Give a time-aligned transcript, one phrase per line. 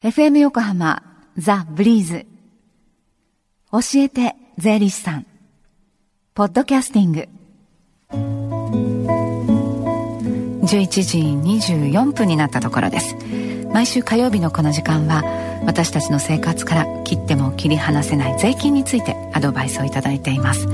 [0.00, 1.02] FM 横浜
[1.36, 2.24] ザ・ブリーズ。
[3.72, 5.26] 教えて税理士さん。
[6.34, 7.28] ポッドキャスティング。
[10.62, 10.68] 11
[11.02, 11.18] 時
[11.90, 13.16] 24分になったところです。
[13.72, 15.24] 毎週火曜日のこの時間は
[15.66, 20.68] 私たちの生活から切っても切り離せない税金についてアドバイスをいただいています。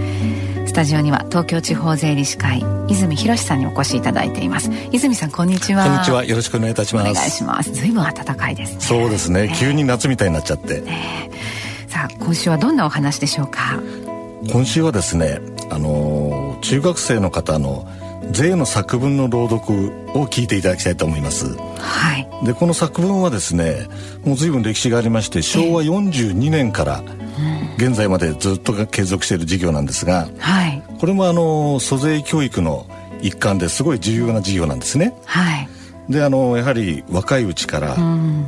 [0.67, 4.71] スタジオには東京地方税理士会泉博さんにお越しいただいています。
[4.93, 5.85] 泉さんこんにちは。
[5.85, 6.25] こんにちは。
[6.25, 7.11] よろしくお願いいたします。
[7.11, 7.73] お願いします。
[7.73, 8.81] 随分暖かいですね。
[8.81, 11.31] そうですね、ね、急に夏みたいになっちゃって、ね、
[11.89, 13.81] さあ今週はどんなお話でしょうか？
[14.50, 15.40] 今週はですね
[15.71, 17.87] あの中学生の方の
[18.31, 19.75] 税の作文の朗読
[20.18, 21.57] を聞いていただきたいと思います。
[21.79, 22.46] はい。
[22.46, 23.87] でこの作文はですね、
[24.25, 27.03] もう随分歴史がありまして、昭和42年から
[27.77, 30.82] 現在までずっと継続している事業なんですが、はい。
[30.99, 32.87] これもあの租税教育の
[33.20, 35.15] 一環ですごい重要な事業なんですね。
[35.25, 35.69] はい。
[36.09, 37.97] であのやはり若いうちから、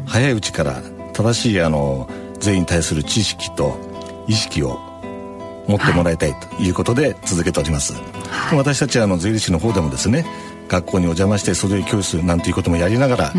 [0.07, 2.09] 早いうちから正しいあの
[2.39, 3.79] 税に対する知識と
[4.29, 4.78] 意識を
[5.67, 10.27] 持ってもらいたいということで続けております、はい、私たちはあの税理士の方でもですね
[10.69, 13.33] 学校にお邪魔して租税教室なんていうこともやりながら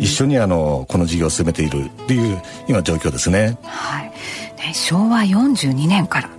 [0.00, 4.12] 一緒にあのこの事業を進めているっていう今状況ですね,、はい、
[4.66, 6.28] ね昭和42年から。
[6.28, 6.30] っ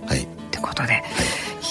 [0.50, 1.02] てことで、はい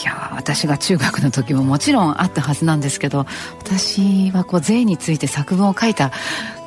[0.04, 3.26] いや私が中学の時ももちろんあったはずなんですけど
[3.60, 6.12] 私はこう税について作文を書いた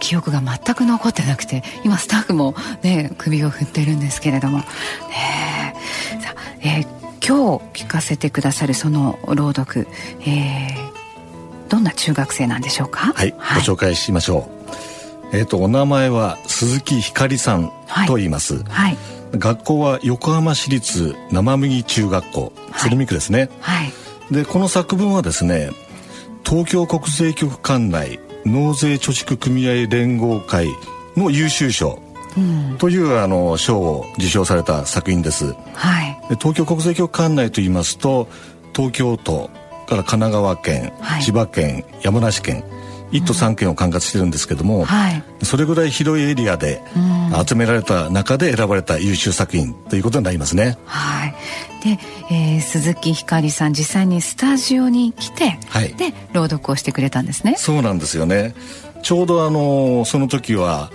[0.00, 4.59] 記憶が全く残ってなくて今スタッフもね首を振ってるんですけれども。
[4.59, 4.64] ね
[6.20, 6.86] さえー、
[7.25, 9.86] 今日聞かせてくださるその朗読、
[10.22, 13.12] えー、どんな中学生なんでしょうか？
[13.12, 14.48] はい、はい、ご紹介しましょ
[15.33, 15.36] う。
[15.36, 17.70] えっ、ー、とお名前は鈴木ひかりさん
[18.06, 18.97] と言います、はい、はい
[19.32, 23.92] 学校は横浜市立生麦中学校鶴見区ですね、はい、
[24.34, 25.70] でこの作文はですね
[26.44, 30.68] 東京国税局管内納税貯蓄組合連合会
[31.16, 32.00] の優秀賞
[32.78, 38.28] というあの賞を受賞された作品です、はい、で東京国税局管内といいますと
[38.74, 39.50] 東京都
[39.86, 42.64] から神奈川県、はい、千葉県山梨県
[43.12, 46.82] 1都3県を管轄してるんですけども、はい、それぐらい広いエリアで
[47.46, 50.78] 集められた中で選ばれた優秀作品ということになりますね。
[50.84, 51.34] はい、
[51.82, 51.98] で、
[52.30, 57.54] えー、鈴木ひかりさん実際にスタジオに来て、はい、で朗読をしてくれたんですね。
[57.56, 58.54] そうなんですよね。
[59.02, 60.91] ちょうどあのその時は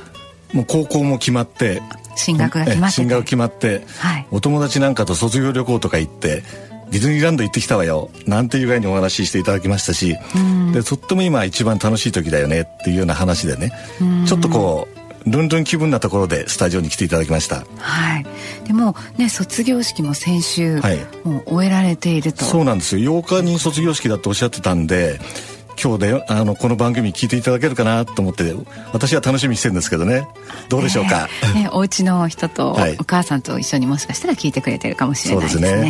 [0.53, 1.81] もう高校も決まって
[2.15, 6.43] 進学が決まって進学決まって、はい、お友達なんかと卒業旅行とか行って
[6.93, 10.15] ディズニーランド行ってきたわよなんていう具合にお話ししていただきましたし、
[10.73, 13.71] でとっても今一番楽しい時だよねっていうような話でね、
[14.27, 14.87] ちょっとこ
[15.25, 17.65] うルンルン気分なところでスタジオに来ていただきました。
[17.77, 18.25] はい。
[18.67, 22.45] でもね卒業式も先週、はい、もう終えられていると。
[22.45, 23.23] そうなんですよ。
[23.23, 25.19] 8日に卒業式だとおっしゃってたんで。
[25.81, 28.53] 今日であのこの番組聞いていただけるかなと思って
[28.91, 30.27] 私は楽しみにしてるんですけどね。
[30.69, 35.69] どうでしょうか、えー、ね、お家の人と、お母さんと一緒にもしかしたら聞いてくれてるかもしれないですね。
[35.69, 35.81] そ、ね、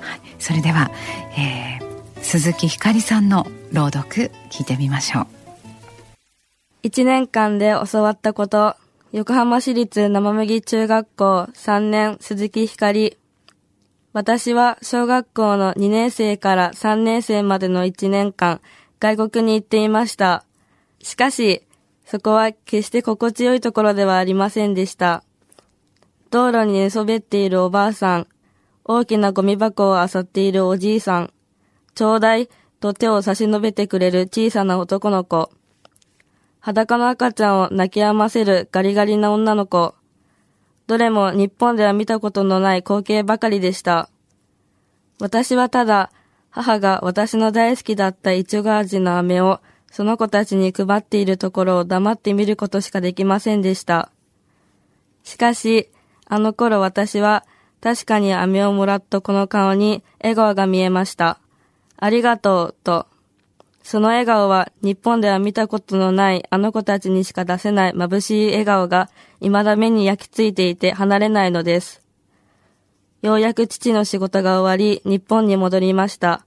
[0.00, 0.90] はい、それでは、
[1.36, 5.26] えー、鈴木ひかりさんの朗読聞いてみましょう。
[6.86, 8.76] 1年間で教わったこと
[9.12, 13.16] 横浜市立生麦中学校3年鈴木ひかり。
[14.12, 18.60] 私は小学校の2年生から3年生までの1年間
[19.04, 20.46] 外国に行っていました。
[21.02, 21.60] しかし、
[22.06, 25.22] そこは決して心地よいところではありませんでした。
[26.30, 28.26] 道路に寝そべっているおばあさん、
[28.82, 31.34] 大きなゴミ箱を漁っているおじいさん、
[31.94, 32.48] ちょうだい
[32.80, 35.50] と手を差し伸べてくれる小さな男の子、
[36.60, 39.94] 裸の赤ちゃんを泣き止ませるガリガリな女の子、
[40.86, 44.08] どれも日本では見たことのない光景ばかりでした。
[45.20, 46.10] 私はただ、
[46.54, 49.60] 母が私の大好きだったイチョウ味の飴を
[49.90, 54.12] その子たちに配っているところを黙って見ることしかできませんでした。
[55.24, 55.90] しかし、
[56.26, 57.44] あの頃私は
[57.80, 61.40] 確かに飴をもらったこの顔に笑顔が見えました。
[61.96, 63.08] ありがとう、と。
[63.82, 69.10] その笑顔は日本では見たことのないあの子たちにしか出せない眩しい笑顔が
[69.40, 72.04] 未だ目に焼き付いていて離れないのです。
[73.24, 76.44] ようやく父の仕事が終わり、日本に戻りました。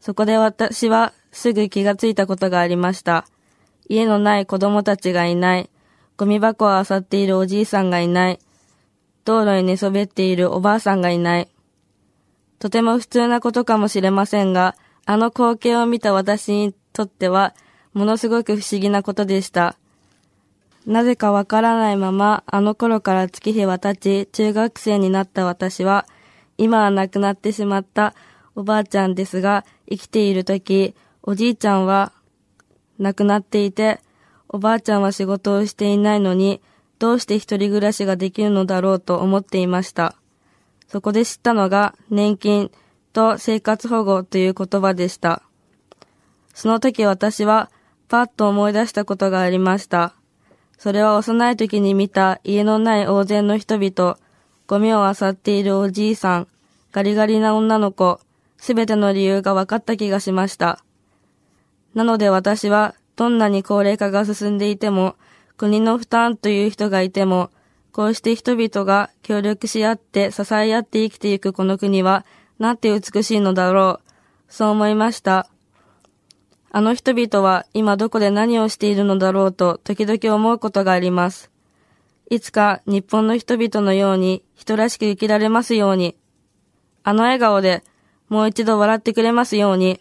[0.00, 3.26] そこで私はすぐ気がついたことがありました。
[3.88, 5.70] 家のない子供たちがいない。
[6.16, 8.38] ゴミ箱を漁っているおじいさんがいない。
[9.24, 11.48] 道路に寝そべっているおばあさんがいない。
[12.58, 14.74] とても普通なことかもしれませんが、
[15.06, 17.54] あの光景を見た私にとっては、
[17.94, 19.76] ものすごく不思議なことでした。
[20.86, 26.06] なぜかわからないまま、あの頃から月日は経ち、中学生になった私は、
[26.56, 28.14] 今は亡くなってしまった
[28.56, 32.12] おばあちゃんですが、生きている時、おじいちゃんは
[32.98, 34.00] 亡くなっていて、
[34.48, 36.60] おばあちゃんは仕事をしていないのに、
[36.98, 40.16] どうして一人暮らしができるのだろうと思っていました。
[40.88, 42.70] そこで知ったのが年金
[43.12, 45.42] と生活保護という言葉でした。
[46.54, 47.70] その時私は
[48.08, 50.14] パッと思い出したことがありました。
[50.78, 54.18] それは幼い時に見た家のない大勢の人々、
[54.66, 56.48] ゴミを漁っているおじいさん、
[56.92, 58.20] ガリガリな女の子、
[58.58, 60.84] すべての理由が分かった気がしました。
[61.94, 65.16] なので私は、どんなに高齢化が進んでいても、
[65.56, 67.50] 国の負担という人がいても、
[67.92, 72.24] こうして人々が協力し合って支え合って生きていくこの国は、
[72.58, 74.08] なんて美しいのだろう。
[74.48, 75.48] そう思いました。
[76.70, 81.50] あの人々は今どこで何をしているのだろうと時々思うことがあります。
[82.30, 86.14] いつか日本の人々のように人らしく生きられますように。
[87.04, 87.82] あの笑顔で
[88.28, 90.00] もう一度笑ってくれますように。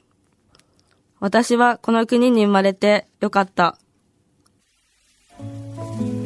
[1.19, 3.77] 私はこの国に生まれてよかった。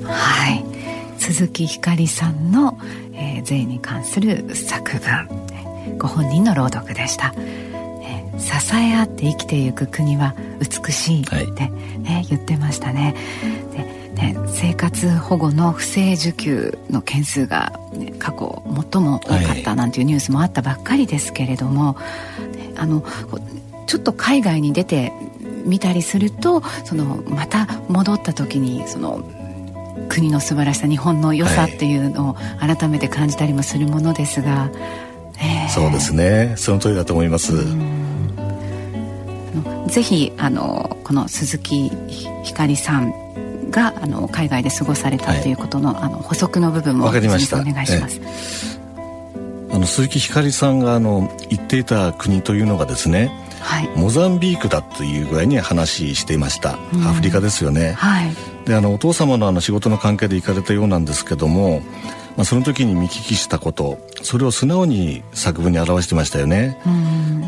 [0.04, 0.66] はい。
[1.20, 2.80] 鈴木ひかりさんの、
[3.14, 7.34] えー、税に関する作文、ご本人の朗読でした。
[8.42, 13.16] 支え合って生きていく国は美しいって、ね、言ってましたね
[13.72, 22.02] でね生活保護の不正受給の件数が、ね、過去最も多かったなんていうニュースもあったばっかりですけれども、は
[22.76, 23.04] い、あの
[23.88, 25.12] ちょっと海外に出て
[25.66, 29.24] みたりするとそのまた戻った時にその
[30.10, 35.12] 国の素晴らしさ日本の良さっていうのを改めて感じたりもするものですが、はい
[35.42, 36.54] えー、そうですね。
[36.58, 37.54] その通りだと思います。
[39.88, 41.92] ぜひあのこの鈴木
[42.44, 43.14] ひかりさん
[43.72, 47.60] があの海外で過ごされたということのはい、あの補足の部分もわかりました。
[47.60, 48.22] お願いします。
[49.72, 53.32] あの鈴木ひかりさんがあの行っていた国というのがですね、
[53.62, 58.36] はい、モザンビークだという具合に話していました、うん、アフリカですよね、はい、
[58.66, 61.82] であのお父様のあの仕事の関係で行かれたようなんですけども
[62.38, 66.78] まあ、その時に見聞きしたことそれを素直に作文に表してましたよね。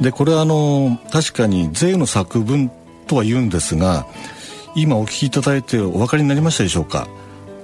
[0.01, 2.69] でこれはあの確かに税の作文
[3.07, 4.05] とは言うんですが
[4.75, 7.07] 今お聞きいただいてお分かりになりましたでしょうか？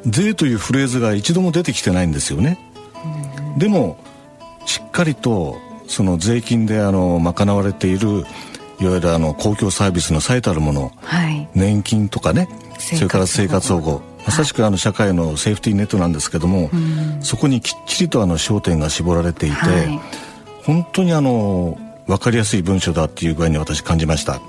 [0.06, 2.60] 税というフレーズが一度も出てきてないんですよね。
[3.58, 3.98] でも
[4.66, 5.58] しっかりと
[5.88, 8.24] その税金であの賄われている
[8.80, 12.48] いわゆるあの公共サービスの最たるもの、はい、年金とかね
[12.78, 14.02] それから生活保護。
[14.26, 16.70] まさしくあの社会のセーフティーネットなんですけども、
[17.22, 20.00] そこにきっちりとあの焦点が絞られていて、はい、
[20.66, 24.40] 本当にあの分かりやすい文章だっていう具合に私感じました。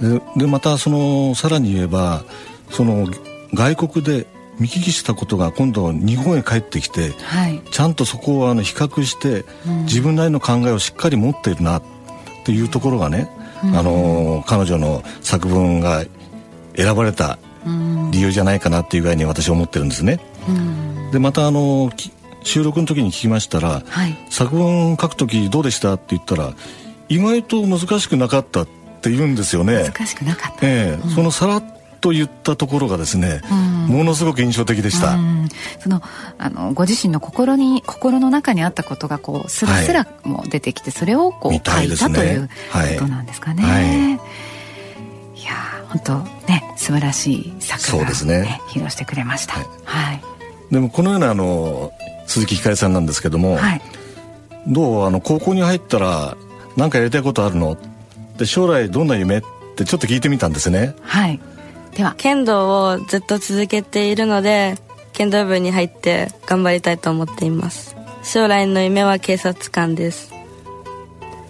[0.00, 2.24] ででまたそのさらに言えば
[2.70, 3.08] その
[3.54, 4.26] 外国で
[4.58, 9.44] 見聞きしたことが今度日本へ帰ってきて、はい、ちゃんとそこをあの比較して、
[9.82, 11.82] 自分なりの考えをしっかり持っているなっ
[12.44, 13.28] ていうところがね、
[13.74, 16.04] あの彼女の作文が
[16.74, 17.38] 選ばれた
[18.10, 20.20] 理由じゃないかなっていう具合に私は思ってるんですね。
[21.12, 21.90] でまたあの
[22.42, 25.94] 収録の時に聞きましたら、はい、作文書く時どうでした？
[25.94, 26.54] って言ったら
[27.10, 28.62] 意外と難しくなかった。
[28.62, 29.90] って言うんですよね。
[29.94, 30.66] 難しくなかった。
[30.66, 31.08] ええ。
[31.10, 31.64] そのさらっ
[32.00, 35.16] と言ったところがですね、うん、ものすごく印象的でした。
[35.80, 36.02] その
[36.38, 41.60] あのご自身の心に心の中にあったことがこうすらすらも出てきて、はい、それをこう書い
[41.96, 42.48] た、ね、という
[42.98, 43.62] ことなんですかね。
[43.62, 45.44] はい、い。
[45.44, 45.52] や
[45.88, 46.18] 本当
[46.48, 48.60] ね素晴らしい作画、ね、そうね。
[48.68, 50.22] 披露してくれました、はい、はい、
[50.70, 51.92] でもこのようなあの
[52.26, 53.82] 鈴木ひかりさんなんですけども、はい、
[54.66, 56.36] どうあの高校に入ったら
[56.76, 57.76] 何かやりたいことあるの？
[58.36, 59.42] で将来どんな夢っ
[59.76, 60.94] てちょっと聞いてみたんですね。
[61.02, 61.40] はい。
[61.96, 64.76] では剣道をずっと続けているので
[65.12, 67.96] 剣道部に入って頑張りたいと思っています。
[68.22, 70.32] 将来の夢は警察官です。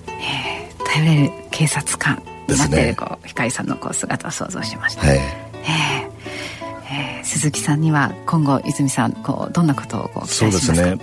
[0.07, 2.23] えー、頼れる警察官。
[2.49, 10.97] になっているこう光さんのこう姿を想像しました、はい、えー、えー、鈴木さんには今後泉さんこうどんなことをこうそうですね。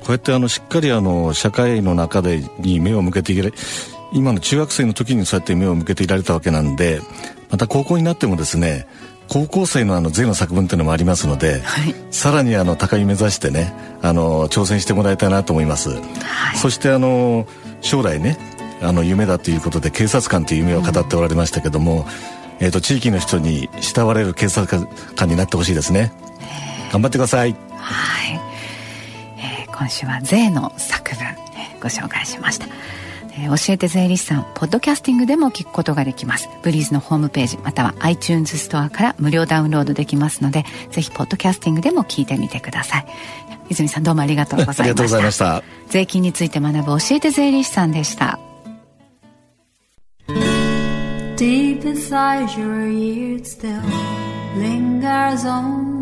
[0.00, 3.52] こうやってあのしっかりあの社会の中でに目を向けていれ
[4.12, 7.00] 今の中学生の時にそうやって目を向けていられたわけなんで
[7.50, 8.86] また高校になってもですね
[9.28, 15.96] 高校生のあの税の作文っていうのもありますので、はい、さらにあの高み目指してねあの挑戦してもらいたいなと思います、は
[16.54, 17.46] い、そしてあの
[17.80, 18.36] 将来ね
[18.82, 22.04] あの夢だということで警察官という夢を語っておられましたけども、
[22.60, 26.12] うん、えーと、地域の人に慕われる警察官になってほしいですね。
[26.90, 27.56] 頑張ってください。
[27.70, 28.40] はい、
[29.38, 32.66] えー、今週は税の作文、えー、ご紹介しました
[33.34, 36.48] えー、教えて税理士さんポッドキャスティングでも聞くことができます。
[36.62, 43.06] ブリーズのホームページまたは iTunes ストアから無料ダウンロードできますのでぜひポッドキャスティングでも聞いてみてください。
[43.70, 45.62] 泉さんどうもありがとうございました。
[45.88, 48.38] 税金について学ぶ教えて税理士さんでした。
[51.36, 53.80] Deep inside your ear still
[54.56, 56.01] lingers on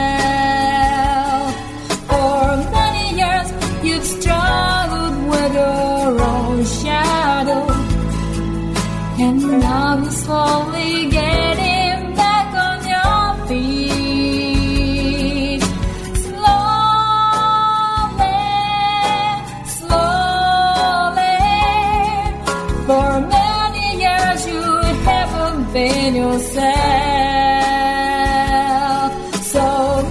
[24.31, 24.61] Years you
[25.03, 26.61] haven't been yourself.
[29.43, 29.65] So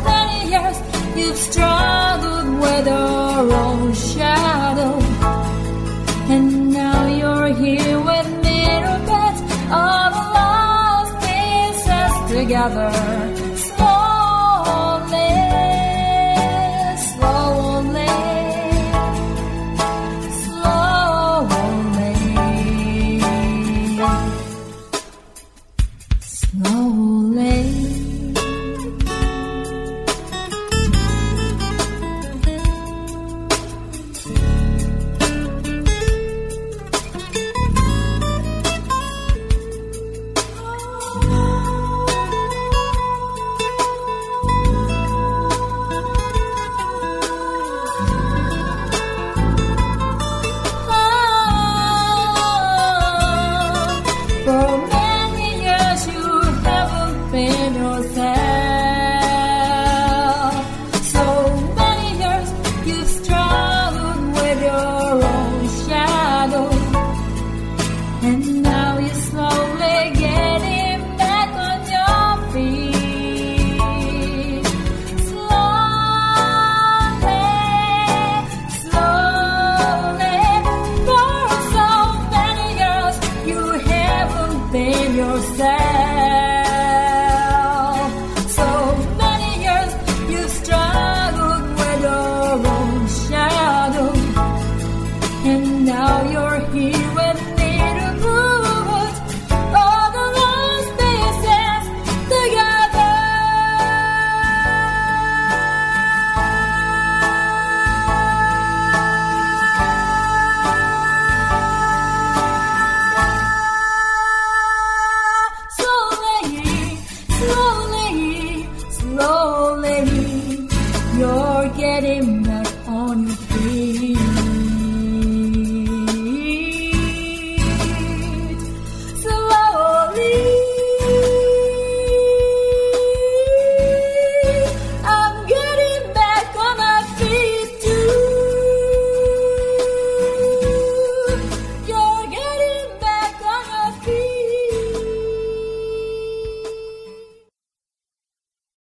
[0.04, 0.78] many years
[1.16, 4.98] you've struggled with your own shadow.
[6.34, 9.36] And now you're here with me to put
[9.72, 13.29] all the lost pieces together.